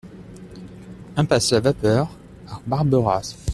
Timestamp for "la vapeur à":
1.51-2.59